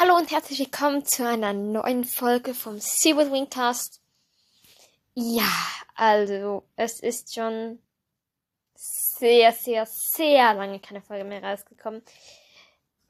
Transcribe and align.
Hallo 0.00 0.14
und 0.16 0.30
herzlich 0.30 0.60
willkommen 0.60 1.04
zu 1.04 1.26
einer 1.26 1.52
neuen 1.52 2.04
Folge 2.04 2.54
vom 2.54 2.78
Seawood 2.78 3.32
Wingcast. 3.32 4.00
Ja, 5.14 5.50
also 5.96 6.62
es 6.76 7.00
ist 7.00 7.34
schon 7.34 7.80
sehr, 8.76 9.50
sehr, 9.50 9.86
sehr 9.86 10.54
lange 10.54 10.78
keine 10.78 11.02
Folge 11.02 11.24
mehr 11.24 11.42
rausgekommen. 11.42 12.02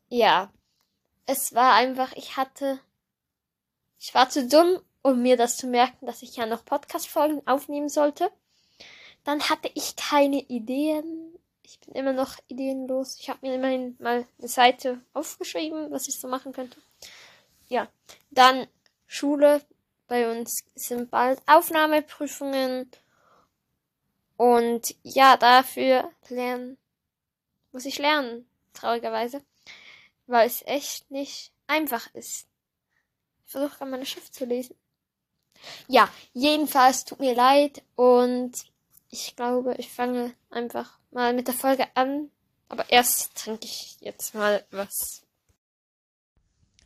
Ja, 0.09 0.51
es 1.27 1.53
war 1.53 1.75
einfach, 1.75 2.13
ich 2.17 2.39
hatte, 2.39 2.81
ich 3.99 4.15
war 4.15 4.31
zu 4.31 4.49
dumm, 4.49 4.81
um 5.03 5.21
mir 5.21 5.37
das 5.37 5.59
zu 5.59 5.67
merken, 5.67 6.07
dass 6.07 6.23
ich 6.23 6.37
ja 6.37 6.47
noch 6.47 6.65
Podcast-Folgen 6.65 7.47
aufnehmen 7.47 7.91
sollte. 7.91 8.31
Dann 9.25 9.51
hatte 9.51 9.71
ich 9.75 9.95
keine 9.97 10.41
Ideen 10.41 11.38
ich 11.69 11.81
bin 11.81 11.95
immer 11.95 12.13
noch 12.13 12.37
ideenlos. 12.49 13.17
Ich 13.21 13.29
habe 13.29 13.47
mir 13.47 13.55
immerhin 13.55 13.97
mal 14.01 14.27
eine 14.39 14.49
Seite 14.49 15.01
aufgeschrieben, 15.13 15.91
was 15.91 16.09
ich 16.09 16.19
so 16.19 16.29
machen 16.29 16.53
könnte. 16.53 16.81
Ja, 17.69 17.89
dann 18.31 18.67
Schule. 19.07 19.63
Bei 20.07 20.31
uns 20.31 20.65
sind 20.75 21.11
bald 21.11 21.39
Aufnahmeprüfungen. 21.47 22.91
Und 24.39 24.95
ja, 25.03 25.37
dafür 25.37 26.11
lernen 26.31 26.79
muss 27.73 27.85
ich 27.85 27.99
lernen, 27.99 28.45
traurigerweise, 28.73 29.43
weil 30.27 30.47
es 30.47 30.63
echt 30.67 31.11
nicht 31.11 31.53
einfach 31.67 32.13
ist. 32.15 32.47
Ich 33.45 33.53
versuche 33.53 33.79
gerade 33.79 33.91
meine 33.91 34.07
Schrift 34.07 34.35
zu 34.35 34.45
lesen. 34.45 34.77
Ja, 35.87 36.09
jedenfalls 36.33 37.05
tut 37.05 37.21
mir 37.21 37.35
leid 37.35 37.83
und 37.97 38.53
ich 39.11 39.37
glaube, 39.37 39.75
ich 39.79 39.91
fange 39.91 40.35
einfach 40.51 40.99
mal 41.11 41.33
mit 41.33 41.47
der 41.47 41.55
Folge 41.55 41.87
an. 41.95 42.31
Aber 42.69 42.91
erst 42.91 43.35
trinke 43.37 43.65
ich 43.65 43.97
jetzt 44.01 44.35
mal 44.35 44.65
was. 44.71 45.23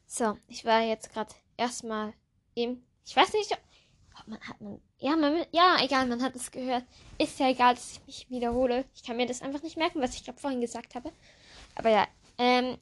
So, 0.07 0.39
ich 0.47 0.65
war 0.65 0.81
jetzt 0.83 1.12
gerade 1.12 1.35
erstmal 1.57 2.12
im. 2.55 2.85
Ich 3.05 3.17
weiß 3.17 3.33
nicht, 3.33 3.53
ob 3.53 4.29
man 4.29 4.41
hat 4.41 4.61
man. 4.61 4.81
Ja, 4.98 5.17
man, 5.17 5.45
ja, 5.51 5.79
egal, 5.81 6.06
man 6.06 6.23
hat 6.23 6.37
es 6.37 6.53
gehört. 6.53 6.84
Ist 7.19 7.41
ja 7.41 7.48
egal, 7.48 7.75
dass 7.75 7.92
ich 7.92 8.06
mich 8.06 8.31
wiederhole. 8.31 8.84
Ich 8.95 9.03
kann 9.03 9.17
mir 9.17 9.27
das 9.27 9.42
einfach 9.42 9.62
nicht 9.62 9.77
merken, 9.77 10.01
was 10.01 10.14
ich 10.14 10.25
gerade 10.25 10.39
vorhin 10.39 10.61
gesagt 10.61 10.95
habe. 10.95 11.11
Aber 11.75 11.91
ja, 11.91 12.07
ähm, 12.39 12.79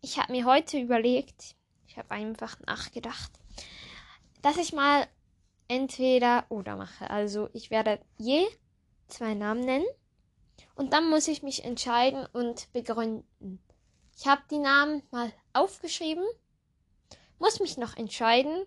ich 0.00 0.18
habe 0.18 0.30
mir 0.30 0.44
heute 0.44 0.78
überlegt, 0.78 1.56
ich 1.88 1.96
habe 1.96 2.10
einfach 2.12 2.60
nachgedacht, 2.60 3.32
dass 4.42 4.56
ich 4.58 4.72
mal 4.72 5.08
entweder 5.66 6.44
oder 6.50 6.76
mache. 6.76 7.10
Also 7.10 7.48
ich 7.52 7.70
werde 7.70 7.98
je 8.18 8.46
zwei 9.08 9.34
Namen 9.34 9.60
nennen 9.60 9.86
und 10.74 10.92
dann 10.92 11.10
muss 11.10 11.28
ich 11.28 11.42
mich 11.42 11.64
entscheiden 11.64 12.26
und 12.32 12.72
begründen. 12.72 13.62
Ich 14.16 14.26
habe 14.26 14.42
die 14.50 14.58
Namen 14.58 15.02
mal 15.10 15.32
aufgeschrieben, 15.52 16.24
muss 17.38 17.60
mich 17.60 17.76
noch 17.76 17.96
entscheiden 17.96 18.64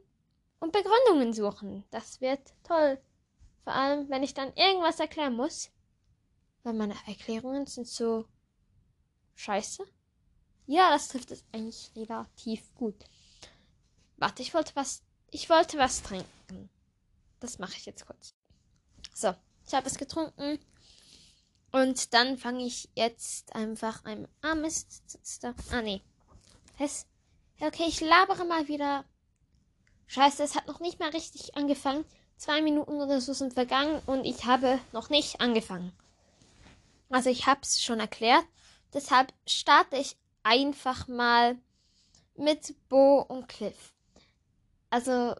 und 0.59 0.73
Begründungen 0.73 1.33
suchen. 1.33 1.83
Das 1.91 2.21
wird 2.21 2.53
toll. 2.63 2.99
Vor 3.63 3.73
allem, 3.73 4.09
wenn 4.09 4.23
ich 4.23 4.33
dann 4.33 4.53
irgendwas 4.55 4.99
erklären 4.99 5.35
muss. 5.35 5.69
Weil 6.63 6.73
meine 6.73 6.95
Erklärungen 7.05 7.65
sind 7.65 7.87
so 7.87 8.25
scheiße. 9.35 9.85
Ja, 10.65 10.91
das 10.91 11.07
trifft 11.07 11.31
es 11.31 11.45
eigentlich 11.53 11.91
relativ 11.95 12.73
gut. 12.75 13.05
Warte, 14.17 14.41
ich 14.41 14.53
wollte 14.53 14.75
was. 14.75 15.03
Ich 15.31 15.49
wollte 15.49 15.77
was 15.77 16.03
trinken. 16.03 16.69
Das 17.39 17.59
mache 17.59 17.75
ich 17.77 17.85
jetzt 17.85 18.05
kurz. 18.05 18.33
So. 19.13 19.33
Ich 19.67 19.73
habe 19.73 19.87
es 19.87 19.97
getrunken. 19.97 20.59
Und 21.71 22.13
dann 22.13 22.37
fange 22.37 22.65
ich 22.65 22.89
jetzt 22.95 23.53
einfach 23.53 24.05
ein. 24.05 24.27
Ah, 24.41 24.55
Mist. 24.55 25.03
Ah, 25.71 25.81
nee. 25.81 26.01
Es, 26.79 27.05
okay, 27.59 27.85
ich 27.87 27.99
labere 27.99 28.45
mal 28.45 28.67
wieder. 28.69 29.03
Scheiße, 30.07 30.41
es 30.41 30.55
hat 30.55 30.67
noch 30.67 30.79
nicht 30.79 30.99
mal 30.99 31.09
richtig 31.09 31.55
angefangen. 31.57 32.05
Zwei 32.37 32.61
Minuten 32.61 33.01
oder 33.01 33.19
so 33.19 33.33
sind 33.33 33.53
vergangen 33.53 34.01
und 34.05 34.23
ich 34.23 34.45
habe 34.45 34.79
noch 34.93 35.09
nicht 35.09 35.41
angefangen. 35.41 35.91
Also 37.09 37.29
ich 37.29 37.45
habe 37.45 37.59
es 37.61 37.81
schon 37.81 37.99
erklärt. 37.99 38.45
Deshalb 38.93 39.33
starte 39.45 39.97
ich 39.97 40.15
einfach 40.43 41.07
mal 41.09 41.57
mit 42.35 42.75
Bo 42.87 43.19
und 43.21 43.49
Cliff. 43.49 43.93
Also, 44.89 45.35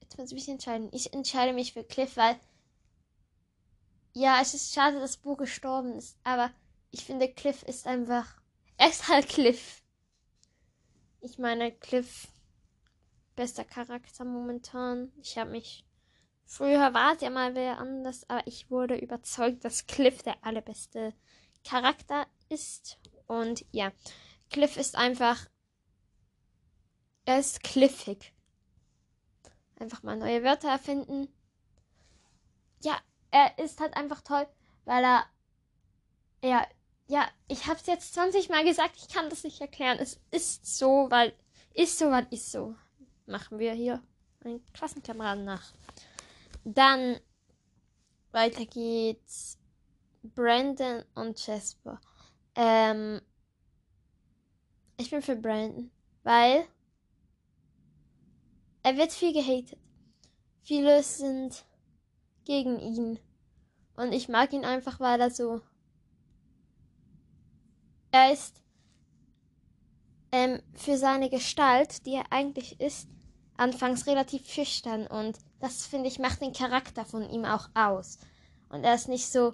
jetzt 0.00 0.16
muss 0.16 0.28
ich 0.28 0.34
mich 0.34 0.48
entscheiden. 0.48 0.88
Ich 0.92 1.12
entscheide 1.12 1.52
mich 1.52 1.74
für 1.74 1.84
Cliff, 1.84 2.16
weil 2.16 2.38
ja, 4.12 4.40
es 4.40 4.54
ist 4.54 4.74
schade, 4.74 4.98
dass 4.98 5.16
Bo 5.16 5.36
gestorben 5.36 5.94
ist, 5.94 6.18
aber 6.24 6.50
ich 6.90 7.04
finde, 7.04 7.32
Cliff 7.32 7.62
ist 7.62 7.86
einfach. 7.86 8.26
Er 8.76 8.88
ist 8.88 9.08
halt 9.08 9.28
Cliff. 9.28 9.82
Ich 11.20 11.38
meine, 11.38 11.72
Cliff, 11.72 12.28
bester 13.36 13.64
Charakter 13.64 14.24
momentan. 14.24 15.12
Ich 15.22 15.38
habe 15.38 15.50
mich. 15.50 15.84
Früher 16.44 16.92
war 16.94 17.14
es 17.14 17.20
ja 17.20 17.30
mal 17.30 17.54
wer 17.54 17.78
anders, 17.78 18.28
aber 18.28 18.44
ich 18.46 18.70
wurde 18.70 18.96
überzeugt, 18.96 19.64
dass 19.64 19.86
Cliff 19.86 20.22
der 20.22 20.44
allerbeste 20.44 21.14
Charakter 21.62 22.26
ist. 22.48 22.98
Und 23.26 23.64
ja, 23.70 23.92
Cliff 24.50 24.76
ist 24.76 24.96
einfach. 24.96 25.46
Er 27.24 27.38
ist 27.38 27.62
cliffig. 27.62 28.32
Einfach 29.78 30.02
mal 30.02 30.16
neue 30.16 30.42
Wörter 30.42 30.70
erfinden. 30.70 31.28
Ja, 32.82 32.98
er 33.30 33.58
ist 33.58 33.80
halt 33.80 33.96
einfach 33.96 34.20
toll, 34.22 34.46
weil 34.84 35.04
er, 35.04 35.24
ja, 36.42 36.66
ja, 37.06 37.28
ich 37.48 37.66
hab's 37.66 37.86
jetzt 37.86 38.14
20 38.14 38.48
Mal 38.50 38.64
gesagt, 38.64 38.96
ich 38.96 39.08
kann 39.08 39.28
das 39.30 39.42
nicht 39.42 39.60
erklären. 39.60 39.98
Es 39.98 40.20
ist 40.30 40.78
so, 40.78 41.08
weil, 41.10 41.32
ist 41.74 41.98
so, 41.98 42.10
weil 42.10 42.26
ist 42.30 42.52
so. 42.52 42.76
Machen 43.26 43.58
wir 43.58 43.72
hier 43.72 44.02
einen 44.44 44.64
Klassenkameraden 44.72 45.44
nach. 45.44 45.72
Dann 46.64 47.18
weiter 48.32 48.64
geht's. 48.64 49.58
Brandon 50.22 51.04
und 51.14 51.44
Jasper. 51.46 52.00
Ähm, 52.54 53.20
ich 54.98 55.10
bin 55.10 55.22
für 55.22 55.36
Brandon, 55.36 55.90
weil 56.22 56.66
er 58.82 58.96
wird 58.96 59.12
viel 59.12 59.32
gehatet. 59.32 59.78
Viele 60.62 61.02
sind 61.02 61.64
gegen 62.44 62.78
ihn. 62.78 63.18
Und 63.96 64.12
ich 64.12 64.28
mag 64.28 64.52
ihn 64.52 64.64
einfach, 64.64 65.00
weil 65.00 65.20
er 65.20 65.30
so. 65.30 65.60
Er 68.12 68.32
ist 68.32 68.62
ähm, 70.32 70.60
für 70.74 70.96
seine 70.96 71.30
Gestalt, 71.30 72.06
die 72.06 72.14
er 72.14 72.32
eigentlich 72.32 72.80
ist, 72.80 73.08
anfangs 73.56 74.06
relativ 74.06 74.48
schüchtern 74.48 75.06
und 75.06 75.38
das 75.60 75.86
finde 75.86 76.08
ich 76.08 76.18
macht 76.18 76.40
den 76.40 76.54
Charakter 76.54 77.04
von 77.04 77.28
ihm 77.28 77.44
auch 77.44 77.68
aus. 77.74 78.18
Und 78.70 78.84
er 78.84 78.94
ist 78.94 79.08
nicht 79.08 79.26
so, 79.26 79.52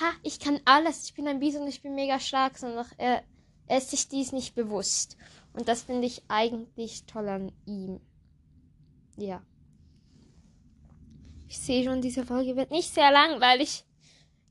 ha, 0.00 0.12
ich 0.22 0.40
kann 0.40 0.60
alles, 0.64 1.04
ich 1.04 1.14
bin 1.14 1.28
ein 1.28 1.40
Bison, 1.40 1.66
ich 1.66 1.82
bin 1.82 1.94
mega 1.94 2.18
stark, 2.18 2.56
sondern 2.56 2.86
er, 2.96 3.22
er 3.66 3.78
ist 3.78 3.90
sich 3.90 4.08
dies 4.08 4.32
nicht 4.32 4.54
bewusst. 4.54 5.16
Und 5.52 5.68
das 5.68 5.82
finde 5.82 6.06
ich 6.06 6.22
eigentlich 6.28 7.04
toll 7.04 7.28
an 7.28 7.52
ihm. 7.66 8.00
Ja. 9.16 9.42
Ich 11.54 11.60
sehe 11.60 11.84
schon, 11.84 12.02
diese 12.02 12.26
Folge 12.26 12.56
wird 12.56 12.72
nicht 12.72 12.92
sehr 12.92 13.12
lang, 13.12 13.40
weil 13.40 13.60
ich 13.60 13.84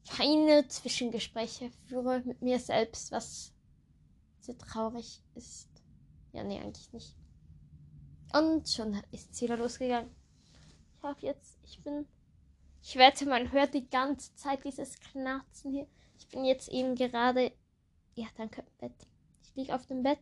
keine 0.09 0.65
Zwischengespräche 0.69 1.69
führe 1.85 2.21
mit 2.21 2.41
mir 2.41 2.59
selbst, 2.59 3.11
was 3.11 3.51
sehr 4.39 4.57
traurig 4.57 5.21
ist. 5.35 5.67
Ja, 6.31 6.45
nee, 6.45 6.61
eigentlich 6.61 6.93
nicht. 6.93 7.13
Und 8.33 8.69
schon 8.69 9.03
ist 9.11 9.33
es 9.33 9.41
wieder 9.41 9.57
losgegangen. 9.57 10.15
Ich 10.95 11.03
habe 11.03 11.19
jetzt, 11.19 11.59
ich 11.65 11.83
bin, 11.83 12.07
ich 12.81 12.95
wette, 12.95 13.25
man 13.25 13.51
hört 13.51 13.73
die 13.73 13.89
ganze 13.89 14.33
Zeit 14.35 14.63
dieses 14.63 14.97
Knarzen 15.01 15.71
hier. 15.71 15.87
Ich 16.17 16.29
bin 16.29 16.45
jetzt 16.45 16.69
eben 16.69 16.95
gerade, 16.95 17.51
ja, 18.15 18.27
danke, 18.37 18.63
Bett. 18.77 18.95
Ich 19.43 19.53
liege 19.55 19.75
auf 19.75 19.85
dem 19.87 20.03
Bett 20.03 20.19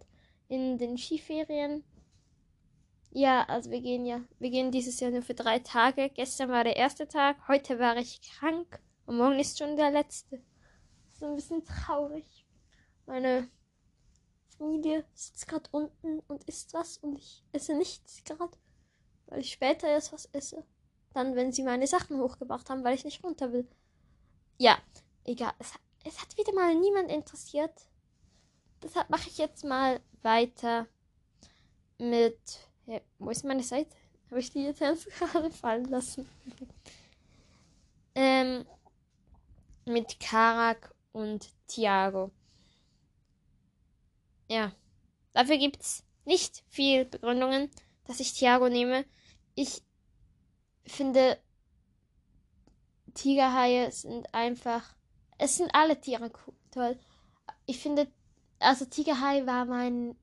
in 0.47 0.79
den 0.79 0.97
Skiferien 0.97 1.83
ja, 3.13 3.43
also 3.43 3.69
wir 3.71 3.81
gehen 3.81 4.05
ja, 4.05 4.21
wir 4.39 4.49
gehen 4.49 4.71
dieses 4.71 4.99
Jahr 4.99 5.11
nur 5.11 5.21
für 5.21 5.33
drei 5.33 5.59
Tage. 5.59 6.09
Gestern 6.09 6.49
war 6.49 6.63
der 6.63 6.77
erste 6.77 7.07
Tag, 7.07 7.47
heute 7.47 7.77
war 7.77 7.97
ich 7.97 8.21
krank 8.21 8.79
und 9.05 9.17
morgen 9.17 9.39
ist 9.39 9.59
schon 9.59 9.75
der 9.75 9.91
letzte. 9.91 10.41
So 11.19 11.25
ein 11.27 11.35
bisschen 11.35 11.63
traurig. 11.65 12.45
Meine 13.05 13.49
Familie 14.57 15.05
sitzt 15.13 15.47
gerade 15.47 15.69
unten 15.71 16.19
und 16.27 16.45
isst 16.45 16.73
was 16.73 16.97
und 16.99 17.17
ich 17.17 17.43
esse 17.51 17.75
nichts 17.75 18.23
gerade, 18.23 18.57
weil 19.25 19.39
ich 19.39 19.51
später 19.51 19.87
erst 19.87 20.13
was 20.13 20.25
esse. 20.31 20.63
Dann, 21.13 21.35
wenn 21.35 21.51
sie 21.51 21.63
meine 21.63 21.87
Sachen 21.87 22.17
hochgebracht 22.19 22.69
haben, 22.69 22.83
weil 22.85 22.95
ich 22.95 23.03
nicht 23.03 23.23
runter 23.23 23.51
will. 23.51 23.67
Ja, 24.57 24.77
egal. 25.25 25.51
Es, 25.59 25.73
es 26.05 26.21
hat 26.21 26.37
wieder 26.37 26.53
mal 26.53 26.73
niemand 26.75 27.11
interessiert. 27.11 27.89
Deshalb 28.81 29.09
mache 29.09 29.27
ich 29.27 29.37
jetzt 29.37 29.65
mal 29.65 29.99
weiter 30.21 30.87
mit 31.97 32.70
ja, 32.91 32.99
wo 33.19 33.29
ist 33.29 33.45
meine 33.45 33.63
Seite? 33.63 33.95
Habe 34.29 34.41
ich 34.41 34.51
die 34.51 34.63
jetzt 34.63 34.79
gerade 35.19 35.49
fallen 35.51 35.85
lassen? 35.85 36.27
ähm, 38.15 38.65
mit 39.85 40.19
Karak 40.19 40.93
und 41.13 41.47
Thiago. 41.67 42.31
Ja. 44.49 44.73
Dafür 45.31 45.57
gibt's 45.57 46.03
nicht 46.25 46.63
viel 46.67 47.05
Begründungen, 47.05 47.71
dass 48.03 48.19
ich 48.19 48.33
Thiago 48.33 48.67
nehme. 48.67 49.05
Ich 49.55 49.81
finde, 50.85 51.37
Tigerhaie 53.13 53.89
sind 53.91 54.33
einfach. 54.33 54.93
Es 55.37 55.55
sind 55.55 55.73
alle 55.73 55.99
Tiere 55.99 56.29
toll. 56.71 56.99
Ich 57.65 57.79
finde, 57.79 58.11
also 58.59 58.83
Tigerhai 58.83 59.45
war 59.45 59.63
mein 59.63 60.17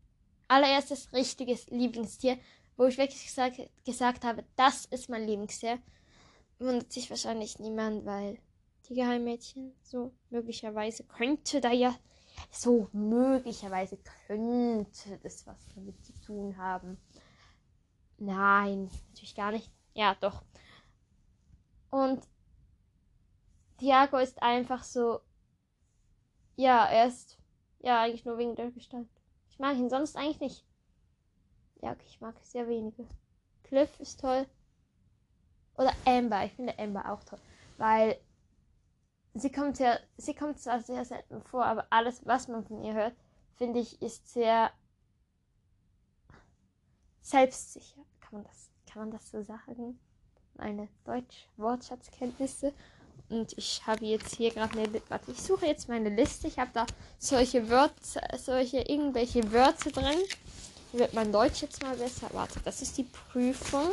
allererstes 0.49 1.13
richtiges 1.13 1.67
Lieblingstier, 1.69 2.39
wo 2.79 2.87
ich 2.87 2.97
wirklich 2.97 3.27
gesagt, 3.27 3.61
gesagt 3.85 4.25
habe, 4.25 4.45
das 4.57 4.87
ist 4.87 5.11
mein 5.11 5.27
Lieblingstier. 5.27 5.79
Wundert 6.59 6.93
sich 6.93 7.11
wahrscheinlich 7.11 7.59
niemand, 7.59 8.07
weil 8.07 8.39
Tigerhai-Mädchen 8.85 9.75
so 9.83 10.13
möglicherweise 10.31 11.05
könnte 11.05 11.61
da 11.61 11.73
ja 11.73 11.95
so 12.53 12.89
möglicherweise 12.93 13.99
könnte 14.27 15.19
das 15.23 15.45
was 15.47 15.59
damit 15.75 16.03
zu 16.05 16.13
tun 16.25 16.57
haben. 16.57 16.97
Nein, 18.17 18.91
natürlich 19.09 19.35
gar 19.35 19.51
nicht. 19.51 19.71
Ja, 19.95 20.15
doch. 20.15 20.43
Und 21.91 22.23
Tiago 23.79 24.19
ist 24.19 24.41
einfach 24.41 24.85
so. 24.85 25.21
Ja, 26.55 26.87
er 26.87 27.07
ist. 27.09 27.39
Ja, 27.81 28.03
eigentlich 28.03 28.25
nur 28.25 28.39
wegen 28.39 28.55
der 28.55 28.71
Gestalt. 28.71 29.09
Ich 29.51 29.59
mag 29.59 29.77
ihn 29.77 29.91
sonst 29.91 30.17
eigentlich 30.17 30.41
nicht. 30.41 30.65
Ja, 31.81 31.93
okay, 31.93 32.05
ich 32.07 32.21
mag 32.21 32.35
sehr 32.43 32.69
wenige. 32.69 33.07
Cliff 33.65 34.01
ist 34.01 34.21
toll. 34.21 34.47
Oder 35.77 35.93
Amber. 36.05 36.45
Ich 36.45 36.53
finde 36.53 36.79
Amber 36.79 37.11
auch 37.13 37.23
toll. 37.25 37.39
Weil 37.77 38.19
sie 39.35 39.53
kommt 39.53 39.79
ja, 39.79 39.99
sie 40.17 40.35
kommt 40.35 40.59
zwar 40.59 40.81
sehr 40.81 41.05
selten 41.05 41.43
vor, 41.43 41.65
aber 41.65 41.87
alles, 41.91 42.27
was 42.27 42.49
man 42.49 42.65
von 42.65 42.83
ihr 42.83 42.95
hört, 42.95 43.15
finde 43.57 43.79
ich, 43.81 44.01
ist 44.03 44.33
sehr 44.33 44.71
selbstsicher. 47.21 48.01
Kann 48.21 48.41
man 48.41 48.45
das, 48.45 48.71
kann 48.87 49.03
man 49.03 49.11
das 49.11 49.31
so 49.31 49.43
sagen? 49.43 49.99
Meine 50.55 50.89
Deutsch-Wortschatzkenntnisse. 51.05 52.73
Und 53.29 53.57
ich 53.59 53.87
habe 53.87 54.07
jetzt 54.07 54.35
hier 54.37 54.51
gerade 54.51 54.79
eine, 54.79 55.03
warte, 55.09 55.31
ich 55.31 55.43
suche 55.43 55.67
jetzt 55.67 55.89
meine 55.89 56.09
Liste. 56.09 56.49
Ich 56.49 56.59
habe 56.59 56.71
da 56.73 56.87
solche 57.19 57.69
Wörter, 57.69 58.39
solche 58.39 58.79
irgendwelche 58.79 59.53
Wörter 59.53 59.91
drin. 59.91 60.19
Wird 60.93 61.15
mein 61.15 61.33
Deutsch 61.33 61.63
jetzt 61.63 61.83
mal 61.83 61.97
besser. 61.97 62.29
Warte, 62.33 62.61
das 62.65 62.81
ist 62.83 62.97
die 62.97 63.05
Prüfung. 63.05 63.91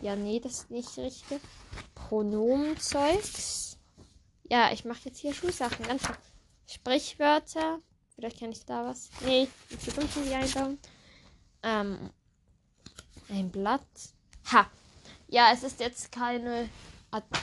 Ja, 0.00 0.16
nee, 0.16 0.40
das 0.40 0.52
ist 0.52 0.70
nicht 0.70 0.98
richtig. 0.98 1.40
Pronomenzeugs. 1.94 3.78
Ja, 4.50 4.72
ich 4.72 4.84
mache 4.84 5.00
jetzt 5.04 5.18
hier 5.18 5.32
Schulsachen. 5.32 5.86
Ganz 5.86 6.04
schön. 6.04 6.16
Sprichwörter. 6.66 7.78
Vielleicht 8.14 8.40
kann 8.40 8.52
ich 8.52 8.64
da 8.64 8.84
was. 8.84 9.10
Nee, 9.24 9.48
ich 9.70 9.86
will 9.86 9.94
dumm 9.94 10.24
die 10.26 10.34
einbauen. 10.34 10.78
Ähm, 11.62 12.10
ein 13.28 13.50
Blatt. 13.50 13.86
Ha. 14.52 14.68
Ja, 15.28 15.52
es 15.52 15.62
ist 15.62 15.80
jetzt 15.80 16.12
keine. 16.12 16.68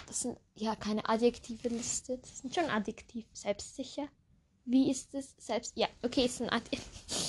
Das 0.07 0.21
sind 0.21 0.37
ja 0.55 0.75
keine 0.75 1.07
adjektive 1.07 1.69
Liste. 1.69 2.17
Das 2.17 2.39
sind 2.39 2.53
schon 2.53 2.69
Adjektiv. 2.69 3.25
Selbstsicher. 3.33 4.07
Wie 4.65 4.91
ist 4.91 5.13
es? 5.13 5.35
Selbst. 5.37 5.73
Ja, 5.75 5.87
okay, 6.03 6.25
es 6.25 6.33
ist 6.33 6.41
ein 6.41 6.49
Adjektiv. 6.49 7.27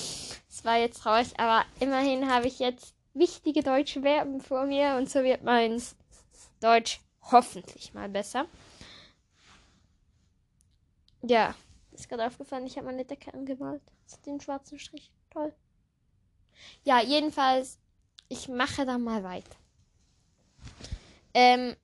Es 0.61 0.65
war 0.65 0.77
jetzt 0.77 1.01
traurig, 1.01 1.39
aber 1.39 1.65
immerhin 1.79 2.29
habe 2.29 2.45
ich 2.45 2.59
jetzt 2.59 2.93
wichtige 3.15 3.63
deutsche 3.63 4.01
Verben 4.01 4.41
vor 4.41 4.67
mir 4.67 4.95
und 4.95 5.09
so 5.09 5.23
wird 5.23 5.41
mein 5.41 5.81
Deutsch 6.59 6.99
hoffentlich 7.31 7.95
mal 7.95 8.07
besser. 8.07 8.45
Ja, 11.23 11.55
ist 11.93 12.07
gerade 12.07 12.27
aufgefallen, 12.27 12.67
ich 12.67 12.77
habe 12.77 12.85
meine 12.85 13.05
Decke 13.05 13.33
angemalt. 13.33 13.81
Den 14.27 14.39
schwarzen 14.39 14.77
Strich. 14.77 15.11
Toll. 15.31 15.51
Ja, 16.83 17.01
jedenfalls, 17.01 17.79
ich 18.29 18.47
mache 18.47 18.85
da 18.85 18.99
mal 18.99 19.23
weiter. 19.23 19.55
Ähm, 21.33 21.75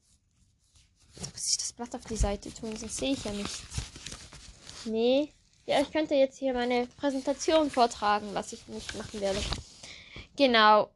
jetzt 1.16 1.34
muss 1.34 1.50
ich 1.50 1.58
das 1.58 1.74
Blatt 1.74 1.96
auf 1.96 2.06
die 2.06 2.16
Seite 2.16 2.54
tun, 2.54 2.76
sonst 2.76 2.98
sehe 2.98 3.14
ich 3.14 3.24
ja 3.24 3.32
nichts. 3.32 3.64
Nee. 4.86 5.34
Ja, 5.68 5.82
ich 5.82 5.92
könnte 5.92 6.16
jetzt 6.16 6.38
hier 6.38 6.54
meine 6.54 6.88
Präsentation 6.96 7.70
vortragen, 7.70 8.34
was 8.34 8.54
ich 8.54 8.66
nicht 8.70 8.98
machen 8.98 9.20
werde. 9.20 9.40
Genau. 10.38 10.90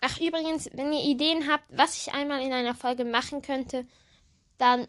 Ach, 0.00 0.20
übrigens, 0.20 0.68
wenn 0.72 0.92
ihr 0.92 1.04
Ideen 1.04 1.48
habt, 1.48 1.64
was 1.70 1.96
ich 1.96 2.12
einmal 2.12 2.42
in 2.42 2.52
einer 2.52 2.74
Folge 2.74 3.04
machen 3.04 3.42
könnte, 3.42 3.86
dann 4.58 4.88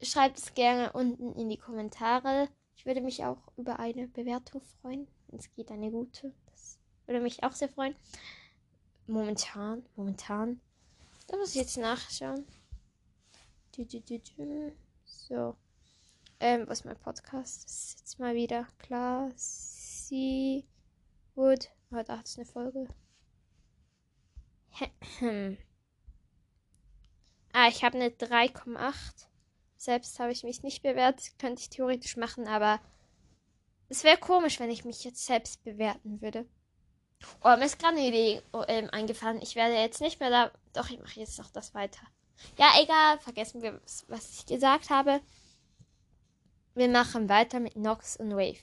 schreibt 0.00 0.38
es 0.38 0.54
gerne 0.54 0.92
unten 0.92 1.32
in 1.34 1.48
die 1.48 1.56
Kommentare. 1.56 2.48
Ich 2.76 2.86
würde 2.86 3.00
mich 3.00 3.24
auch 3.24 3.38
über 3.56 3.80
eine 3.80 4.06
Bewertung 4.06 4.62
freuen. 4.80 5.08
Es 5.36 5.52
geht, 5.52 5.72
eine 5.72 5.90
gute. 5.90 6.32
Das 6.46 6.78
würde 7.06 7.20
mich 7.20 7.42
auch 7.42 7.52
sehr 7.52 7.68
freuen. 7.68 7.96
Momentan, 9.08 9.84
momentan. 9.96 10.60
Da 11.26 11.36
muss 11.36 11.50
ich 11.50 11.56
jetzt 11.56 11.78
nachschauen. 11.78 12.46
So. 15.04 15.56
Ähm, 16.42 16.66
was 16.66 16.84
mein 16.84 16.96
Podcast? 16.96 17.66
Ist 17.66 17.98
jetzt 17.98 18.18
mal 18.18 18.34
wieder. 18.34 18.66
Sie 19.36 20.64
Wood. 21.34 21.68
Oh, 21.90 22.02
da 22.02 22.16
hat 22.18 22.26
es 22.26 22.36
eine 22.36 22.46
Folge. 22.46 22.88
ah, 27.52 27.68
ich 27.68 27.84
habe 27.84 27.96
eine 27.96 28.08
3,8. 28.08 29.26
Selbst 29.76 30.18
habe 30.18 30.32
ich 30.32 30.42
mich 30.42 30.62
nicht 30.62 30.82
bewertet. 30.82 31.38
Könnte 31.38 31.60
ich 31.60 31.68
theoretisch 31.68 32.16
machen, 32.16 32.48
aber 32.48 32.80
es 33.90 34.02
wäre 34.02 34.16
komisch, 34.16 34.60
wenn 34.60 34.70
ich 34.70 34.86
mich 34.86 35.04
jetzt 35.04 35.26
selbst 35.26 35.62
bewerten 35.62 36.22
würde. 36.22 36.46
Oh, 37.44 37.54
mir 37.56 37.66
ist 37.66 37.78
gerade 37.78 37.98
eine 37.98 38.06
Idee 38.06 38.40
ähm, 38.68 38.88
eingefallen. 38.88 39.42
Ich 39.42 39.56
werde 39.56 39.74
jetzt 39.74 40.00
nicht 40.00 40.20
mehr 40.20 40.30
da. 40.30 40.50
Doch, 40.72 40.88
ich 40.88 40.98
mache 41.00 41.20
jetzt 41.20 41.38
noch 41.38 41.50
das 41.50 41.74
weiter. 41.74 42.00
Ja, 42.56 42.72
egal. 42.80 43.18
Vergessen 43.18 43.60
wir, 43.60 43.78
was 44.08 44.30
ich 44.30 44.46
gesagt 44.46 44.88
habe. 44.88 45.20
Wir 46.74 46.88
machen 46.88 47.28
weiter 47.28 47.60
mit 47.60 47.76
Nox 47.76 48.16
und 48.16 48.32
Wave. 48.32 48.58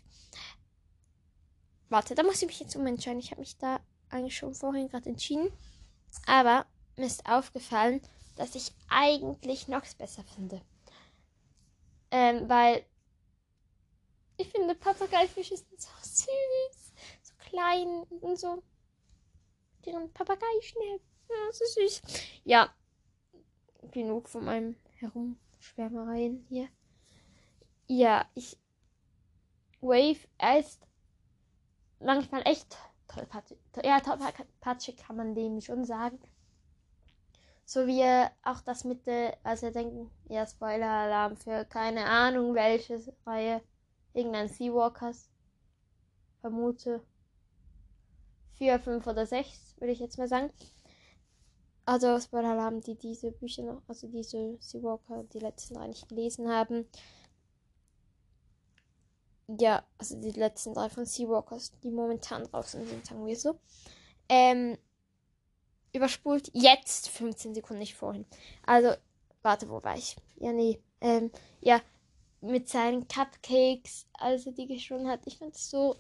Warte, 1.90 2.16
da 2.16 2.24
muss 2.24 2.42
ich 2.42 2.48
mich 2.48 2.60
jetzt 2.60 2.76
umentscheiden. 2.76 3.20
Ich 3.20 3.32
habe 3.32 3.42
mich 3.42 3.58
da 3.58 3.80
eigentlich 4.10 4.38
schon 4.38 4.54
vorhin 4.54 4.90
gerade 4.90 5.10
entschieden. 5.10 5.52
Aber 6.26 6.66
mir 6.96 7.06
ist 7.06 7.28
aufgefallen, 7.28 8.02
dass 8.36 8.56
ich 8.56 8.72
eigentlich 8.90 9.68
Nox 9.68 9.96
besser 9.96 10.24
finde. 10.36 10.62
Ähm, 12.12 12.48
weil 12.50 12.86
ich 14.38 14.48
finde 14.50 14.76
Papageifische 14.76 15.58
sind 15.58 15.82
so 15.82 15.90
süß. 16.02 16.94
So 17.22 17.34
klein 17.40 18.04
und 18.22 18.38
so. 18.38 18.64
Deren 19.86 20.12
Papageischnäppchen. 20.14 21.02
Ja, 21.30 21.52
so 21.52 21.66
süß. 21.66 22.02
Ja. 22.44 22.74
Genug 23.92 24.30
von 24.30 24.46
meinem 24.46 24.76
Herumschwärmereien 24.96 26.46
hier. 26.50 26.70
Ja, 27.88 28.26
ich. 28.36 28.58
Wave, 29.80 30.28
er 30.38 30.60
ist 30.60 30.82
manchmal 32.00 32.42
echt 32.46 32.78
tollpatschig. 33.08 33.58
Ja, 33.84 34.00
tollpatschig 34.02 34.98
kann 34.98 35.16
man 35.16 35.36
dem 35.36 35.62
schon 35.62 35.86
sagen. 35.86 36.20
So 37.64 37.88
wie 37.88 38.04
auch 38.44 38.62
das 38.62 38.84
mit 38.84 39.06
der, 39.08 39.38
also 39.44 39.70
denken, 39.70 40.10
ja, 40.30 40.46
Spoiler-Alarm 40.46 41.38
für 41.38 41.66
keine 41.66 42.06
Ahnung 42.06 42.56
welche 42.56 43.02
Reihe. 43.26 43.62
Irgendein 44.14 44.50
Seawalkers. 44.50 45.30
Vermute. 46.42 47.04
Vier, 48.54 48.80
fünf 48.80 49.06
oder 49.08 49.26
sechs, 49.26 49.76
würde 49.80 49.94
ich 49.94 50.00
jetzt 50.00 50.18
mal 50.18 50.28
sagen. 50.28 50.52
Also 51.86 52.20
Spoiler-Alarm, 52.20 52.82
die 52.82 52.96
diese 52.96 53.32
Bücher 53.32 53.64
noch, 53.64 53.82
also 53.88 54.08
diese 54.08 54.58
Seawalker, 54.60 55.24
die 55.26 55.40
letzten 55.40 55.76
drei 55.76 55.88
nicht 55.88 56.10
gelesen 56.10 56.50
haben 56.50 56.86
ja, 59.48 59.84
also 59.98 60.20
die 60.20 60.32
letzten 60.32 60.74
drei 60.74 60.90
von 60.90 61.06
Seawalkers, 61.06 61.72
die 61.82 61.92
momentan 61.92 62.44
draußen 62.44 62.86
sind, 62.86 63.06
sagen 63.06 63.26
wir 63.26 63.36
so. 63.36 63.60
Ähm, 64.30 64.78
überspult 65.94 66.52
jetzt 66.54 67.10
15 67.10 67.56
Sekunden 67.56 67.80
nicht 67.80 67.96
vorhin. 67.96 68.26
Also, 68.66 68.94
warte, 69.42 69.70
wo 69.70 69.82
war 69.84 69.98
ich? 69.98 70.16
Ja, 70.36 70.52
nee. 70.52 70.80
Ähm, 71.00 71.32
ja, 71.62 71.82
mit 72.42 72.68
seinen 72.68 73.08
Cupcakes, 73.08 74.06
also 74.14 74.52
die 74.52 74.68
geschwungen 74.68 75.08
hat. 75.08 75.22
Ich 75.26 75.38
fand 75.38 75.56
es 75.56 75.70
so, 75.70 75.96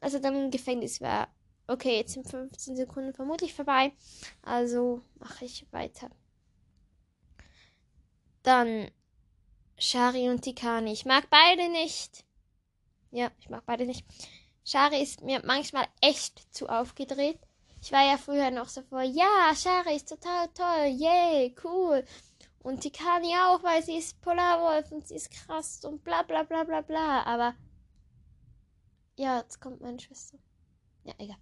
also 0.00 0.18
dann 0.18 0.36
im 0.36 0.50
Gefängnis 0.50 1.00
war. 1.00 1.28
Okay, 1.66 1.96
jetzt 1.96 2.14
sind 2.14 2.28
15 2.28 2.76
Sekunden 2.76 3.12
vermutlich 3.12 3.52
vorbei. 3.52 3.92
Also 4.42 5.02
mache 5.18 5.44
ich 5.44 5.66
weiter. 5.72 6.10
Dann 8.42 8.90
Shari 9.76 10.30
und 10.30 10.42
Tikani. 10.42 10.92
Ich 10.92 11.04
mag 11.04 11.28
beide 11.28 11.68
nicht. 11.70 12.24
Ja, 13.10 13.30
ich 13.40 13.48
mag 13.48 13.64
beide 13.64 13.86
nicht. 13.86 14.04
Shari 14.64 15.02
ist 15.02 15.22
mir 15.22 15.40
manchmal 15.44 15.86
echt 16.02 16.54
zu 16.54 16.68
aufgedreht. 16.68 17.40
Ich 17.80 17.92
war 17.92 18.04
ja 18.04 18.18
früher 18.18 18.50
noch 18.50 18.68
so 18.68 18.82
vor, 18.82 19.02
ja, 19.02 19.54
Shari 19.54 19.96
ist 19.96 20.08
total 20.08 20.48
toll, 20.48 20.86
yay, 20.88 21.54
cool. 21.64 22.04
Und 22.58 22.80
Tikani 22.80 23.34
auch, 23.36 23.62
weil 23.62 23.82
sie 23.82 23.96
ist 23.96 24.20
Polarwolf 24.20 24.90
und 24.92 25.06
sie 25.06 25.14
ist 25.14 25.30
krass 25.30 25.84
und 25.84 26.04
bla 26.04 26.22
bla 26.22 26.42
bla 26.42 26.64
bla 26.64 26.82
bla. 26.82 27.22
Aber 27.22 27.54
ja, 29.16 29.38
jetzt 29.38 29.60
kommt 29.60 29.80
meine 29.80 30.00
Schwester. 30.00 30.38
Ja, 31.04 31.14
egal. 31.18 31.38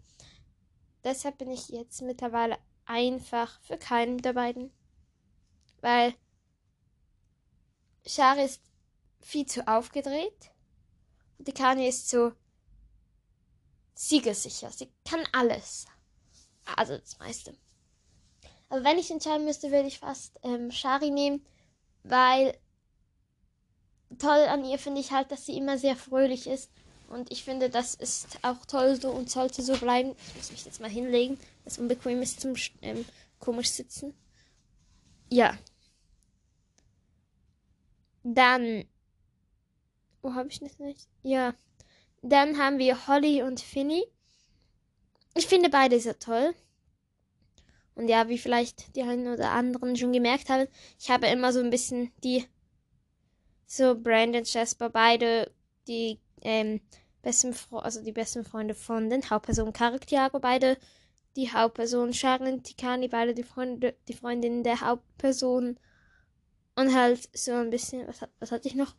deshalb 1.02 1.38
bin 1.38 1.50
ich 1.50 1.68
jetzt 1.70 2.02
mittlerweile 2.02 2.58
einfach 2.85 3.61
für 3.62 3.78
keinen 3.78 4.18
der 4.18 4.35
beiden. 4.35 4.73
Weil 5.80 6.14
Shari 8.06 8.44
ist 8.44 8.62
viel 9.20 9.46
zu 9.46 9.66
aufgedreht 9.66 10.52
die 11.38 11.52
Kanye 11.52 11.88
ist 11.88 12.09
so 12.09 12.33
siegessicher. 13.95 14.71
Sie 14.71 14.90
kann 15.09 15.26
alles. 15.33 15.87
Also 16.76 16.97
das 16.97 17.19
meiste. 17.19 17.55
Aber 18.69 18.85
wenn 18.85 18.99
ich 18.99 19.11
entscheiden 19.11 19.45
müsste, 19.45 19.71
würde 19.71 19.88
ich 19.88 20.00
fast 20.00 20.38
ähm, 20.43 20.71
Shari 20.71 21.11
nehmen, 21.11 21.45
weil 22.02 22.59
toll 24.19 24.47
an 24.49 24.64
ihr 24.64 24.78
finde 24.78 25.00
ich 25.00 25.12
halt, 25.12 25.31
dass 25.31 25.47
sie 25.47 25.57
immer 25.57 25.78
sehr 25.78 25.97
fröhlich 25.97 26.47
ist. 26.47 26.71
Und 27.09 27.31
ich 27.31 27.45
finde, 27.45 27.71
das 27.71 27.95
ist 27.95 28.38
auch 28.43 28.66
toll 28.66 29.00
so 29.00 29.11
und 29.11 29.31
sollte 29.31 29.62
so 29.62 29.76
bleiben. 29.76 30.16
Ich 30.28 30.37
muss 30.37 30.50
mich 30.50 30.64
jetzt 30.64 30.81
mal 30.81 30.90
hinlegen, 30.90 31.38
das 31.64 31.78
unbequem 31.78 32.21
ist 32.21 32.40
zum 32.40 32.55
ähm, 32.83 33.05
komisch 33.38 33.71
sitzen. 33.71 34.14
Ja. 35.31 35.57
Dann. 38.25 38.85
Wo 40.26 40.35
habe 40.35 40.49
ich 40.49 40.59
das 40.59 40.80
nicht? 40.80 41.06
Ja. 41.23 41.54
Dann 42.21 42.59
haben 42.59 42.80
wir 42.80 43.06
Holly 43.06 43.45
und 43.45 43.61
Finny. 43.61 44.02
Ich 45.37 45.47
finde 45.47 45.71
beide 45.71 46.00
sehr 46.00 46.18
toll. 46.18 46.52
Und 47.95 48.09
ja, 48.09 48.28
wie 48.28 48.37
vielleicht 48.37 48.97
die 48.97 49.02
einen 49.02 49.33
oder 49.33 49.52
anderen 49.52 49.95
schon 49.95 50.12
gemerkt 50.12 50.49
haben, 50.49 50.66
ich 50.99 51.11
habe 51.11 51.28
immer 51.28 51.52
so 51.52 51.61
ein 51.61 51.71
bisschen 51.71 52.11
die 52.25 52.45
so 53.66 53.95
Brandon 53.95 54.42
Jasper 54.45 54.90
beide 54.90 55.52
die 55.87 56.18
ähm, 56.42 56.80
besten 57.23 57.54
also 57.71 58.02
die 58.02 58.12
besten 58.12 58.45
Freunde 58.45 58.75
von 58.75 59.09
den 59.09 59.30
Hauptpersonen 59.30 59.73
Charaktere 59.73 60.40
beide 60.40 60.76
die 61.37 61.52
Hauptperson 61.52 62.12
Sharon 62.12 62.64
Tikani 62.64 63.06
beide 63.06 63.33
die 63.33 63.45
Freunde 63.45 63.95
die 64.09 64.14
Freundinnen 64.14 64.64
der 64.64 64.80
Hauptperson 64.80 65.78
und 66.75 66.95
halt 66.95 67.28
so 67.33 67.52
ein 67.52 67.71
bisschen 67.71 68.09
was, 68.09 68.21
was 68.40 68.50
hatte 68.50 68.66
ich 68.66 68.75
noch 68.75 68.97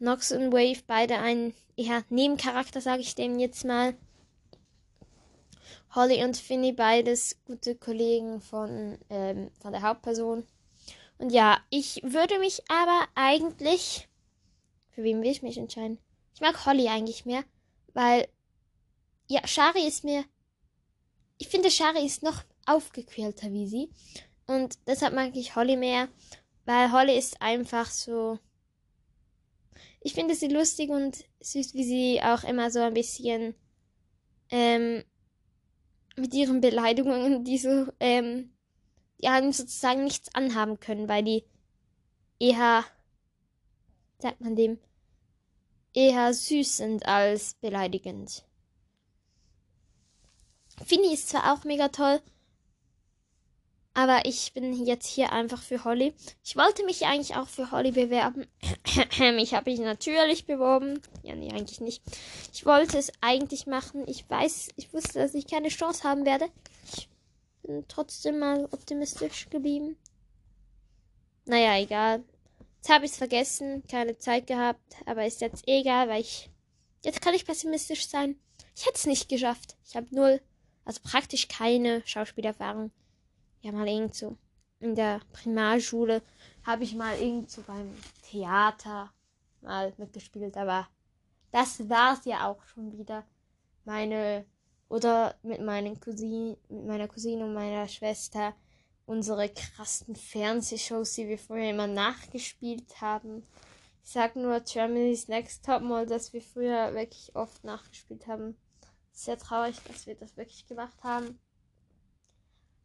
Nox 0.00 0.32
und 0.32 0.52
Wave 0.52 0.82
beide 0.86 1.18
ein 1.18 1.54
eher 1.76 2.02
Nebencharakter 2.08 2.80
sage 2.80 3.02
ich 3.02 3.14
dem 3.14 3.38
jetzt 3.38 3.64
mal 3.64 3.94
Holly 5.94 6.22
und 6.24 6.36
Finny, 6.36 6.72
beides 6.72 7.36
gute 7.44 7.74
Kollegen 7.74 8.40
von, 8.40 8.98
ähm, 9.10 9.50
von 9.60 9.72
der 9.72 9.82
Hauptperson. 9.82 10.46
Und 11.18 11.30
ja, 11.30 11.58
ich 11.68 12.00
würde 12.02 12.38
mich 12.38 12.62
aber 12.70 13.08
eigentlich. 13.14 14.08
Für 14.90 15.02
wen 15.02 15.20
will 15.20 15.30
ich 15.30 15.42
mich 15.42 15.58
entscheiden? 15.58 15.98
Ich 16.34 16.40
mag 16.40 16.64
Holly 16.64 16.88
eigentlich 16.88 17.26
mehr, 17.26 17.44
weil. 17.92 18.28
Ja, 19.26 19.46
Shari 19.46 19.86
ist 19.86 20.04
mir. 20.04 20.24
Ich 21.38 21.48
finde, 21.48 21.70
Shari 21.70 22.04
ist 22.04 22.22
noch 22.22 22.42
aufgequälter 22.66 23.52
wie 23.52 23.66
sie. 23.66 23.90
Und 24.46 24.78
deshalb 24.86 25.14
mag 25.14 25.36
ich 25.36 25.56
Holly 25.56 25.76
mehr, 25.76 26.08
weil 26.64 26.92
Holly 26.92 27.18
ist 27.18 27.42
einfach 27.42 27.86
so. 27.86 28.38
Ich 30.00 30.14
finde 30.14 30.34
sie 30.34 30.48
lustig 30.48 30.90
und 30.90 31.24
süß, 31.40 31.74
wie 31.74 31.84
sie 31.84 32.22
auch 32.22 32.42
immer 32.44 32.70
so 32.70 32.80
ein 32.80 32.94
bisschen 32.94 33.54
ähm, 34.50 35.04
mit 36.16 36.32
ihren 36.34 36.60
Beleidigungen, 36.60 37.44
die 37.44 37.58
so, 37.58 37.86
ähm, 38.00 38.52
die 39.20 39.28
einem 39.28 39.52
sozusagen 39.52 40.04
nichts 40.04 40.34
anhaben 40.34 40.80
können, 40.80 41.08
weil 41.08 41.22
die 41.22 41.44
eher, 42.38 42.84
sagt 44.18 44.40
man 44.40 44.56
dem, 44.56 44.78
eher 45.92 46.32
süß 46.32 46.78
sind 46.78 47.06
als 47.06 47.54
beleidigend. 47.54 48.44
Finny 50.84 51.12
ist 51.12 51.28
zwar 51.28 51.52
auch 51.52 51.64
mega 51.64 51.88
toll, 51.88 52.22
aber 53.92 54.24
ich 54.24 54.52
bin 54.52 54.72
jetzt 54.84 55.06
hier 55.06 55.32
einfach 55.32 55.60
für 55.60 55.84
Holly. 55.84 56.14
Ich 56.44 56.56
wollte 56.56 56.84
mich 56.84 57.06
eigentlich 57.06 57.36
auch 57.36 57.48
für 57.48 57.70
Holly 57.70 57.90
bewerben. 57.90 58.46
ich 59.38 59.54
habe 59.54 59.70
mich 59.70 59.80
natürlich 59.80 60.46
beworben. 60.46 61.00
Ja, 61.22 61.34
nee, 61.34 61.50
eigentlich 61.50 61.80
nicht. 61.80 62.02
Ich 62.52 62.64
wollte 62.64 62.98
es 62.98 63.12
eigentlich 63.20 63.66
machen. 63.66 64.04
Ich 64.06 64.28
weiß, 64.28 64.70
ich 64.76 64.92
wusste, 64.92 65.18
dass 65.18 65.34
ich 65.34 65.46
keine 65.46 65.68
Chance 65.68 66.04
haben 66.04 66.24
werde. 66.24 66.48
Ich 66.94 67.08
bin 67.62 67.84
trotzdem 67.88 68.38
mal 68.38 68.66
optimistisch 68.70 69.50
geblieben. 69.50 69.96
Naja, 71.46 71.76
egal. 71.78 72.22
Jetzt 72.76 72.90
habe 72.90 73.04
ich 73.04 73.10
es 73.10 73.18
vergessen, 73.18 73.82
keine 73.90 74.16
Zeit 74.18 74.46
gehabt, 74.46 74.80
aber 75.04 75.26
ist 75.26 75.40
jetzt 75.40 75.66
egal, 75.66 76.08
weil 76.08 76.20
ich. 76.20 76.48
Jetzt 77.02 77.20
kann 77.22 77.34
ich 77.34 77.46
pessimistisch 77.46 78.08
sein. 78.08 78.36
Ich 78.76 78.86
hätte 78.86 78.96
es 78.96 79.06
nicht 79.06 79.28
geschafft. 79.28 79.76
Ich 79.84 79.96
habe 79.96 80.06
null, 80.10 80.40
also 80.84 81.00
praktisch 81.02 81.48
keine 81.48 82.02
Schauspielerfahrung 82.06 82.90
ja 83.60 83.72
mal 83.72 83.88
irgend 83.88 84.14
so 84.14 84.36
in 84.80 84.94
der 84.94 85.20
Primarschule 85.32 86.22
habe 86.64 86.84
ich 86.84 86.94
mal 86.94 87.18
irgend 87.18 87.50
so 87.50 87.62
beim 87.62 87.94
Theater 88.22 89.12
mal 89.60 89.92
mitgespielt, 89.98 90.56
aber 90.56 90.88
das 91.52 91.88
war's 91.88 92.24
ja 92.24 92.48
auch 92.48 92.62
schon 92.64 92.96
wieder. 92.96 93.24
Meine 93.84 94.46
oder 94.88 95.34
mit 95.42 95.60
meinen 95.60 96.00
Cousinen, 96.00 96.56
mit 96.68 96.86
meiner 96.86 97.08
Cousine 97.08 97.44
und 97.44 97.54
meiner 97.54 97.86
Schwester 97.88 98.54
unsere 99.06 99.48
krassen 99.48 100.14
Fernsehshows, 100.14 101.14
die 101.14 101.28
wir 101.28 101.38
früher 101.38 101.70
immer 101.70 101.86
nachgespielt 101.86 103.00
haben. 103.00 103.46
Ich 104.04 104.12
sag 104.12 104.36
nur 104.36 104.60
Germany's 104.60 105.28
Next 105.28 105.64
Topmodel, 105.64 106.06
dass 106.06 106.32
wir 106.32 106.42
früher 106.42 106.94
wirklich 106.94 107.34
oft 107.34 107.64
nachgespielt 107.64 108.26
haben. 108.26 108.56
Sehr 109.12 109.36
traurig, 109.36 109.76
dass 109.86 110.06
wir 110.06 110.14
das 110.14 110.36
wirklich 110.36 110.66
gemacht 110.66 111.02
haben. 111.02 111.38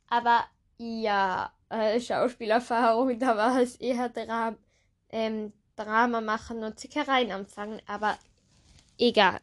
Aber 0.07 0.45
ja, 0.77 1.51
äh, 1.69 1.99
Schauspielerfahrung, 1.99 3.17
da 3.19 3.37
war 3.37 3.61
es 3.61 3.75
eher 3.77 4.09
Dra 4.09 4.55
ähm, 5.09 5.53
Drama 5.75 6.21
machen 6.21 6.63
und 6.63 6.79
Zickereien 6.79 7.31
anfangen, 7.31 7.81
aber 7.85 8.17
egal. 8.97 9.41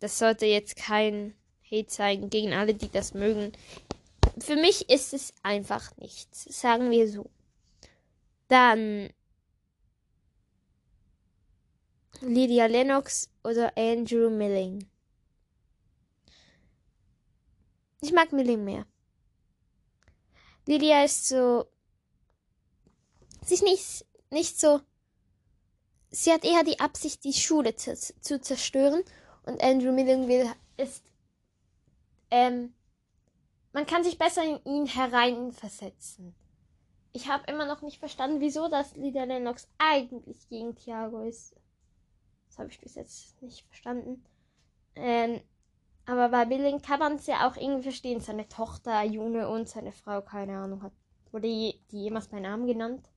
Das 0.00 0.18
sollte 0.18 0.44
jetzt 0.44 0.76
kein 0.76 1.34
Hate 1.70 1.90
sein 1.90 2.28
gegen 2.28 2.52
alle, 2.52 2.74
die 2.74 2.90
das 2.90 3.14
mögen. 3.14 3.52
Für 4.38 4.56
mich 4.56 4.90
ist 4.90 5.14
es 5.14 5.32
einfach 5.42 5.96
nichts, 5.96 6.44
sagen 6.60 6.90
wir 6.90 7.08
so. 7.08 7.30
Dann 8.48 9.10
Lydia 12.20 12.66
Lennox 12.66 13.30
oder 13.44 13.72
Andrew 13.76 14.28
Milling. 14.28 14.86
Ich 18.02 18.12
mag 18.12 18.32
Milling 18.32 18.64
mehr. 18.64 18.86
Lydia 20.66 21.04
ist 21.04 21.28
so. 21.28 21.66
Sie 23.44 23.54
ist 23.54 23.62
nicht, 23.62 24.06
nicht 24.30 24.60
so. 24.60 24.80
Sie 26.10 26.32
hat 26.32 26.44
eher 26.44 26.64
die 26.64 26.80
Absicht, 26.80 27.24
die 27.24 27.32
Schule 27.32 27.76
zu, 27.76 27.94
zu 27.96 28.40
zerstören. 28.40 29.02
Und 29.44 29.62
Andrew 29.62 29.92
Millingville 29.92 30.52
ist. 30.76 31.04
Ähm, 32.30 32.74
man 33.72 33.86
kann 33.86 34.04
sich 34.04 34.18
besser 34.18 34.44
in 34.44 34.64
ihn 34.64 34.86
hereinversetzen. 34.86 36.34
Ich 37.12 37.28
habe 37.28 37.50
immer 37.50 37.66
noch 37.66 37.82
nicht 37.82 37.98
verstanden, 37.98 38.40
wieso 38.40 38.68
das 38.68 38.94
Lydia 38.96 39.24
Lennox 39.24 39.68
eigentlich 39.78 40.48
gegen 40.48 40.76
Thiago 40.76 41.22
ist. 41.22 41.56
Das 42.48 42.58
habe 42.58 42.70
ich 42.70 42.80
bis 42.80 42.94
jetzt 42.94 43.40
nicht 43.42 43.66
verstanden. 43.66 44.24
Ähm, 44.94 45.40
aber 46.10 46.28
bei 46.28 46.44
Billing 46.44 46.82
kann 46.82 46.98
man 46.98 47.14
es 47.14 47.26
ja 47.28 47.48
auch 47.48 47.56
irgendwie 47.56 47.84
verstehen. 47.84 48.20
Seine 48.20 48.48
Tochter, 48.48 49.04
Junge 49.04 49.48
und 49.48 49.68
seine 49.68 49.92
Frau, 49.92 50.20
keine 50.20 50.58
Ahnung, 50.58 50.82
hat. 50.82 50.92
Wurde 51.30 51.46
die, 51.46 51.80
jemals 51.90 52.26
bei 52.26 52.40
Namen 52.40 52.66
genannt? 52.66 53.08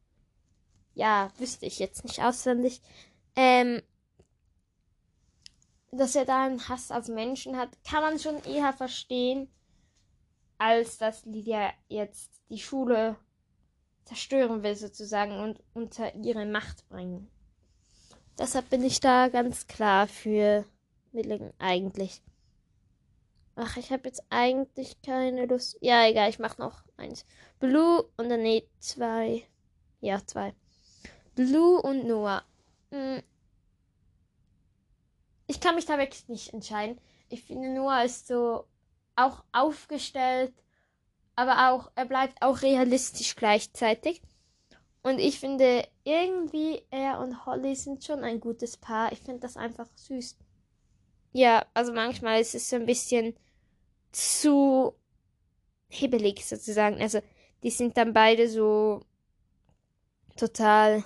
Ja, 0.93 1.31
wüsste 1.39 1.65
ich 1.65 1.79
jetzt 1.79 2.03
nicht 2.03 2.21
auswendig. 2.21 2.83
Ähm, 3.35 3.81
dass 5.91 6.15
er 6.15 6.25
da 6.25 6.45
einen 6.45 6.69
Hass 6.69 6.91
auf 6.91 7.07
Menschen 7.07 7.57
hat, 7.57 7.69
kann 7.83 8.03
man 8.03 8.19
schon 8.19 8.43
eher 8.43 8.73
verstehen, 8.73 9.47
als 10.59 10.99
dass 10.99 11.25
Lydia 11.25 11.71
jetzt 11.87 12.43
die 12.49 12.59
Schule 12.59 13.15
zerstören 14.05 14.61
will, 14.61 14.75
sozusagen, 14.75 15.39
und 15.39 15.63
unter 15.73 16.13
ihre 16.13 16.45
Macht 16.45 16.87
bringen. 16.89 17.27
Deshalb 18.37 18.69
bin 18.69 18.83
ich 18.83 18.99
da 18.99 19.29
ganz 19.29 19.65
klar 19.65 20.07
für 20.07 20.63
Milling 21.11 21.53
eigentlich. 21.57 22.21
Ach, 23.55 23.77
ich 23.77 23.91
habe 23.91 24.07
jetzt 24.07 24.23
eigentlich 24.29 25.01
keine 25.03 25.45
Lust. 25.45 25.77
Ja, 25.81 26.07
egal, 26.07 26.29
ich 26.29 26.39
mache 26.39 26.59
noch 26.59 26.83
eins. 26.97 27.25
Blue 27.59 28.03
und 28.17 28.29
dann 28.29 28.41
nee, 28.41 28.67
zwei. 28.79 29.43
Ja, 30.01 30.25
zwei. 30.25 30.55
Blue 31.35 31.81
und 31.81 32.05
Noah. 32.07 32.43
Hm. 32.91 33.21
Ich 35.47 35.59
kann 35.59 35.75
mich 35.75 35.85
da 35.85 35.97
wirklich 35.97 36.27
nicht 36.27 36.53
entscheiden. 36.53 36.99
Ich 37.29 37.43
finde, 37.43 37.69
Noah 37.73 38.03
ist 38.03 38.27
so 38.27 38.65
auch 39.15 39.43
aufgestellt, 39.51 40.53
aber 41.35 41.71
auch, 41.71 41.91
er 41.95 42.05
bleibt 42.05 42.41
auch 42.41 42.61
realistisch 42.61 43.35
gleichzeitig. 43.35 44.21
Und 45.03 45.19
ich 45.19 45.39
finde, 45.39 45.87
irgendwie 46.03 46.83
er 46.89 47.19
und 47.19 47.45
Holly 47.45 47.75
sind 47.75 48.03
schon 48.03 48.23
ein 48.23 48.39
gutes 48.39 48.77
Paar. 48.77 49.11
Ich 49.11 49.19
finde 49.19 49.41
das 49.41 49.57
einfach 49.57 49.89
süß. 49.95 50.37
Ja, 51.33 51.65
also 51.73 51.93
manchmal 51.93 52.41
ist 52.41 52.55
es 52.55 52.69
so 52.69 52.75
ein 52.75 52.85
bisschen 52.85 53.35
zu 54.11 54.95
hibbelig 55.89 56.45
sozusagen. 56.45 57.01
Also 57.01 57.21
die 57.63 57.71
sind 57.71 57.97
dann 57.97 58.13
beide 58.13 58.49
so 58.49 59.01
total, 60.37 61.03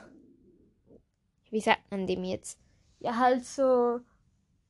wie 1.51 1.59
sagt 1.61 1.89
man 1.91 2.07
dem 2.07 2.23
jetzt? 2.23 2.57
Ja, 2.99 3.17
halt 3.17 3.45
so, 3.45 3.99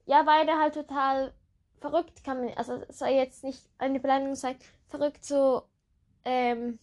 ja, 0.08 0.24
beide 0.24 0.54
halt 0.60 0.76
total 0.76 1.34
verrückt 1.80 2.24
kann 2.24 2.40
man, 2.46 2.54
also 2.56 2.74
es 2.90 3.00
soll 3.00 3.10
jetzt 3.10 3.44
nicht 3.44 3.64
eine 3.80 4.00
Beleidigung 4.00 4.36
sein, 4.36 4.58
verrückt 4.88 5.26
so, 5.26 5.64
ähm, 6.26 6.80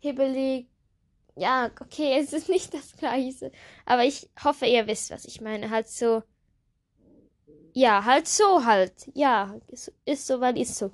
hibbelig, 0.00 0.68
ja, 1.36 1.70
okay, 1.80 2.18
es 2.20 2.32
ist 2.32 2.48
nicht 2.48 2.74
das 2.74 2.96
Gleiche, 2.96 3.52
aber 3.86 4.04
ich 4.04 4.30
hoffe, 4.44 4.66
ihr 4.66 4.86
wisst, 4.86 5.10
was 5.10 5.24
ich 5.26 5.40
meine, 5.40 5.70
halt 5.70 5.88
so, 5.88 6.22
ja, 7.72 8.04
halt 8.04 8.26
so 8.26 8.64
halt, 8.64 9.10
ja, 9.14 9.54
ist, 9.68 10.26
so, 10.26 10.40
weil 10.40 10.58
ist 10.58 10.76
so. 10.76 10.90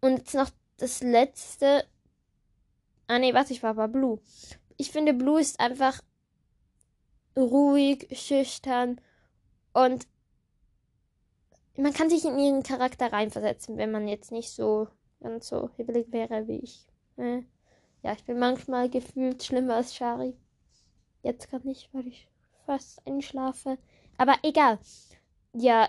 Und 0.00 0.18
jetzt 0.18 0.34
noch 0.34 0.50
das 0.76 1.02
letzte, 1.02 1.84
ah 3.06 3.18
nee, 3.18 3.34
was 3.34 3.50
ich 3.50 3.62
war, 3.62 3.76
war 3.76 3.88
Blue. 3.88 4.20
Ich 4.76 4.90
finde, 4.90 5.14
Blue 5.14 5.40
ist 5.40 5.60
einfach 5.60 6.00
ruhig, 7.36 8.08
schüchtern 8.12 9.00
und 9.72 10.06
man 11.76 11.92
kann 11.92 12.10
sich 12.10 12.24
in 12.24 12.38
ihren 12.38 12.62
Charakter 12.62 13.12
reinversetzen, 13.12 13.76
wenn 13.76 13.90
man 13.90 14.06
jetzt 14.06 14.30
nicht 14.30 14.50
so 14.50 14.88
ganz 15.20 15.48
so 15.48 15.70
hibbelig 15.76 16.12
wäre 16.12 16.46
wie 16.46 16.58
ich. 16.58 16.86
Äh, 17.16 17.42
ja, 18.02 18.12
ich 18.12 18.24
bin 18.24 18.38
manchmal 18.38 18.88
gefühlt 18.90 19.42
schlimmer 19.42 19.76
als 19.76 19.94
Shari. 19.94 20.36
Jetzt 21.22 21.48
gerade 21.48 21.66
nicht, 21.66 21.88
weil 21.92 22.06
ich 22.06 22.28
fast 22.66 23.04
einschlafe. 23.06 23.78
Aber 24.18 24.36
egal. 24.42 24.78
Ja, 25.54 25.88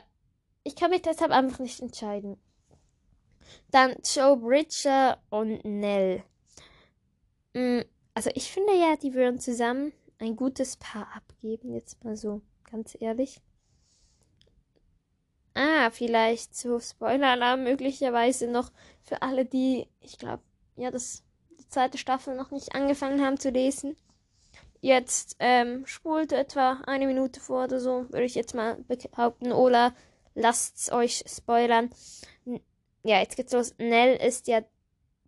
ich 0.63 0.75
kann 0.75 0.91
mich 0.91 1.01
deshalb 1.01 1.31
einfach 1.31 1.59
nicht 1.59 1.81
entscheiden. 1.81 2.37
Dann 3.71 3.95
Joe 4.03 4.37
Bridger 4.37 5.19
und 5.29 5.63
Nell. 5.65 6.23
Mm, 7.53 7.81
also 8.13 8.29
ich 8.35 8.51
finde 8.51 8.73
ja, 8.77 8.95
die 8.95 9.13
würden 9.13 9.39
zusammen 9.39 9.91
ein 10.19 10.35
gutes 10.35 10.77
Paar 10.77 11.07
abgeben. 11.15 11.73
Jetzt 11.73 12.03
mal 12.03 12.15
so 12.15 12.41
ganz 12.69 12.95
ehrlich. 12.99 13.41
Ah, 15.55 15.89
vielleicht 15.89 16.55
so 16.55 16.79
Spoiler-Alarm 16.79 17.63
möglicherweise 17.63 18.47
noch 18.47 18.71
für 19.03 19.21
alle, 19.21 19.45
die, 19.45 19.87
ich 20.01 20.17
glaube, 20.17 20.43
ja, 20.75 20.91
das 20.91 21.23
die 21.59 21.69
zweite 21.69 21.97
Staffel 21.97 22.35
noch 22.35 22.51
nicht 22.51 22.75
angefangen 22.75 23.23
haben 23.25 23.39
zu 23.39 23.49
lesen. 23.49 23.95
Jetzt 24.85 25.37
ähm, 25.39 25.83
spult 25.87 26.31
etwa 26.31 26.73
eine 26.85 27.07
Minute 27.07 27.39
vor 27.39 27.63
oder 27.63 27.79
so, 27.79 28.07
würde 28.11 28.25
ich 28.25 28.35
jetzt 28.35 28.53
mal 28.53 28.75
behaupten. 28.83 29.51
Ola, 29.51 29.95
lasst's 30.35 30.91
euch 30.91 31.23
spoilern. 31.25 31.89
Ja, 33.01 33.19
jetzt 33.19 33.35
geht's 33.35 33.51
los. 33.51 33.73
Nell 33.79 34.15
ist 34.15 34.47
ja 34.47 34.63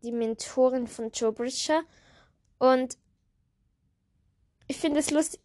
die 0.04 0.12
Mentorin 0.12 0.86
von 0.86 1.10
Joe 1.10 1.32
Bridger 1.32 1.82
und 2.60 3.00
ich 4.68 4.78
finde 4.78 5.00
es 5.00 5.10
lustig, 5.10 5.42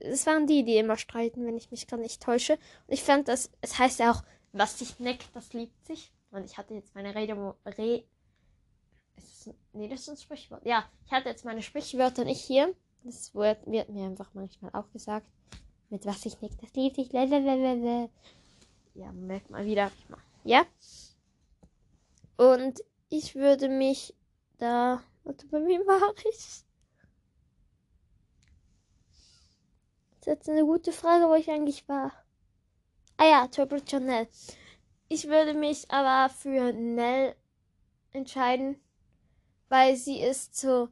es 0.00 0.26
waren 0.26 0.46
die, 0.46 0.62
die 0.62 0.76
immer 0.76 0.98
streiten, 0.98 1.46
wenn 1.46 1.56
ich 1.56 1.70
mich 1.70 1.86
gar 1.86 1.96
nicht 1.96 2.22
täusche. 2.22 2.52
Und 2.52 2.92
ich 2.92 3.02
fand 3.02 3.28
das, 3.28 3.50
es 3.62 3.78
heißt 3.78 4.00
ja 4.00 4.12
auch, 4.12 4.22
was 4.52 4.78
sich 4.78 4.98
neckt, 4.98 5.34
das 5.34 5.54
liebt 5.54 5.86
sich. 5.86 6.12
Und 6.32 6.44
ich 6.44 6.58
hatte 6.58 6.74
jetzt 6.74 6.94
meine 6.94 7.14
Rede, 7.14 7.54
Re, 7.64 8.04
ist, 9.16 9.48
nee, 9.72 9.88
das 9.88 10.00
ist 10.00 10.10
ein 10.10 10.16
Sprichwort. 10.18 10.66
Ja, 10.66 10.84
ich 11.06 11.12
hatte 11.12 11.30
jetzt 11.30 11.46
meine 11.46 11.62
Sprichwörter 11.62 12.26
nicht 12.26 12.42
hier. 12.44 12.74
Das 13.04 13.34
wird, 13.34 13.66
wird 13.66 13.88
mir 13.88 14.06
einfach 14.06 14.30
manchmal 14.34 14.70
auch 14.74 14.90
gesagt. 14.90 15.26
Mit 15.90 16.04
was 16.04 16.22
sich 16.22 16.40
neckt, 16.40 16.62
das 16.62 16.74
liebt 16.74 16.96
sich. 16.96 17.12
Lalalala. 17.12 18.10
Ja, 18.94 19.12
merkt 19.12 19.50
mal 19.50 19.64
wieder. 19.64 19.90
Ja. 20.44 20.66
Und 22.36 22.82
ich 23.08 23.34
würde 23.34 23.68
mich 23.68 24.14
da, 24.58 25.02
warte, 25.24 25.46
bei 25.46 25.58
wem 25.64 25.86
war 25.86 26.14
ich? 26.30 26.64
jetzt 30.28 30.48
eine 30.48 30.64
gute 30.64 30.92
Frage, 30.92 31.28
wo 31.28 31.34
ich 31.34 31.50
eigentlich 31.50 31.88
war. 31.88 32.12
Ah 33.16 33.28
ja, 33.28 33.46
Triple 33.48 33.82
Chanel. 33.84 34.28
Ich 35.08 35.26
würde 35.26 35.54
mich 35.54 35.90
aber 35.90 36.32
für 36.32 36.72
Nell 36.72 37.34
entscheiden, 38.12 38.80
weil 39.68 39.96
sie 39.96 40.20
ist 40.20 40.54
so, 40.56 40.88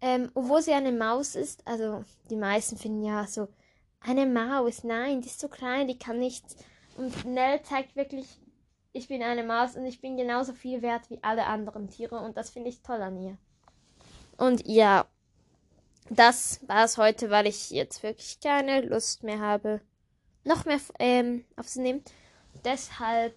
ähm, 0.00 0.30
obwohl 0.34 0.62
sie 0.62 0.72
eine 0.72 0.92
Maus 0.92 1.34
ist, 1.34 1.66
also 1.66 2.04
die 2.30 2.36
meisten 2.36 2.76
finden 2.76 3.04
ja 3.04 3.26
so, 3.26 3.48
eine 4.00 4.26
Maus, 4.26 4.84
nein, 4.84 5.20
die 5.20 5.28
ist 5.28 5.40
so 5.40 5.48
klein, 5.48 5.88
die 5.88 5.98
kann 5.98 6.18
nichts. 6.18 6.56
Und 6.96 7.24
Nell 7.24 7.62
zeigt 7.62 7.96
wirklich, 7.96 8.26
ich 8.92 9.08
bin 9.08 9.22
eine 9.22 9.42
Maus 9.42 9.76
und 9.76 9.84
ich 9.86 10.00
bin 10.00 10.16
genauso 10.16 10.52
viel 10.52 10.82
wert 10.82 11.10
wie 11.10 11.22
alle 11.22 11.46
anderen 11.46 11.88
Tiere 11.88 12.18
und 12.18 12.36
das 12.36 12.50
finde 12.50 12.70
ich 12.70 12.82
toll 12.82 13.02
an 13.02 13.20
ihr. 13.20 13.36
Und 14.36 14.66
ja, 14.66 15.06
das 16.10 16.60
war 16.68 16.84
es 16.84 16.96
heute, 16.96 17.30
weil 17.30 17.46
ich 17.46 17.70
jetzt 17.70 18.02
wirklich 18.02 18.40
keine 18.40 18.80
Lust 18.82 19.24
mehr 19.24 19.40
habe, 19.40 19.80
noch 20.44 20.64
mehr 20.64 20.80
ähm, 20.98 21.44
aufzunehmen. 21.56 22.02
Deshalb, 22.64 23.34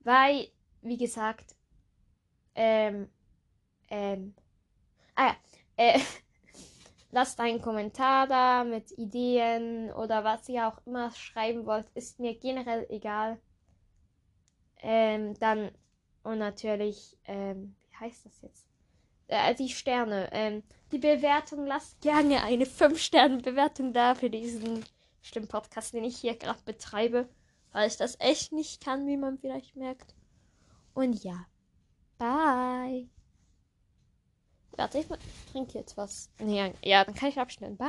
weil, 0.00 0.48
wie 0.82 0.96
gesagt, 0.96 1.54
ähm, 2.54 3.08
ähm, 3.88 4.34
äh, 5.76 6.00
lasst 7.10 7.40
einen 7.40 7.60
Kommentar 7.60 8.26
da 8.26 8.64
mit 8.64 8.92
Ideen 8.98 9.92
oder 9.92 10.24
was 10.24 10.48
ihr 10.48 10.68
auch 10.68 10.80
immer 10.86 11.10
schreiben 11.12 11.66
wollt, 11.66 11.86
ist 11.94 12.20
mir 12.20 12.34
generell 12.38 12.86
egal. 12.90 13.40
Ähm, 14.78 15.34
dann, 15.38 15.70
und 16.22 16.38
natürlich, 16.38 17.18
ähm, 17.24 17.76
wie 17.88 17.96
heißt 17.96 18.26
das 18.26 18.42
jetzt? 18.42 18.68
Äh, 19.28 19.54
die 19.54 19.68
Sterne, 19.68 20.28
ähm, 20.32 20.62
die 20.92 20.98
Bewertung, 20.98 21.66
lasst 21.66 22.00
gerne 22.00 22.42
eine 22.44 22.64
5-Sterne-Bewertung 22.64 23.92
da 23.92 24.14
für 24.14 24.30
diesen 24.30 24.84
Stimmpodcast, 25.22 25.94
den 25.94 26.04
ich 26.04 26.18
hier 26.18 26.36
gerade 26.36 26.62
betreibe, 26.64 27.28
weil 27.72 27.88
ich 27.88 27.96
das 27.96 28.16
echt 28.20 28.52
nicht 28.52 28.84
kann, 28.84 29.06
wie 29.06 29.16
man 29.16 29.38
vielleicht 29.38 29.74
merkt. 29.74 30.14
Und 30.94 31.24
ja, 31.24 31.46
bye. 32.18 33.08
Warte, 34.76 34.98
ich 34.98 35.06
trinke 35.52 35.78
jetzt 35.78 35.96
was. 35.96 36.28
Nee, 36.38 36.72
ja, 36.82 37.04
dann 37.04 37.14
kann 37.14 37.28
ich 37.30 37.38
abstellen. 37.38 37.76
Bye. 37.76 37.88